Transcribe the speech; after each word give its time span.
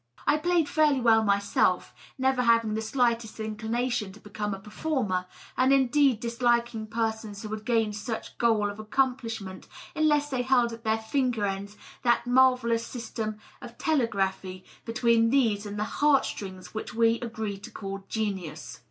I 0.25 0.37
played 0.37 0.67
fairly 0.67 0.99
well 0.99 1.23
myself, 1.23 1.93
never 2.17 2.41
having 2.41 2.73
the 2.73 2.81
slightest 2.81 3.39
inclination 3.39 4.11
to 4.13 4.19
become 4.19 4.51
a" 4.55 4.59
performer," 4.59 5.27
and 5.55 5.71
inde^ 5.71 6.19
disliking 6.19 6.87
persons 6.87 7.43
who 7.43 7.49
had 7.53 7.65
gained 7.65 7.95
such 7.95 8.35
goal 8.39 8.71
of 8.71 8.79
accomplishment, 8.79 9.67
unless 9.95 10.27
they 10.31 10.41
held 10.41 10.73
at 10.73 10.83
their 10.83 10.97
finger 10.97 11.45
ends 11.45 11.77
that 12.01 12.25
marvellous 12.25 12.83
system 12.83 13.37
of 13.61 13.77
telegraphy 13.77 14.65
between 14.85 15.29
these 15.29 15.67
and 15.67 15.77
the 15.77 15.83
heart 15.83 16.25
strings 16.25 16.73
which 16.73 16.95
we 16.95 17.19
agree 17.19 17.59
to 17.59 17.69
call 17.69 18.03
genius. 18.09 18.79